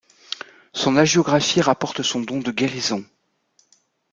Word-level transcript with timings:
Son 0.73 0.97
hagiographie 0.97 1.61
rapporte 1.61 2.01
son 2.01 2.21
don 2.21 2.39
de 2.39 2.49
guérison. 2.49 3.05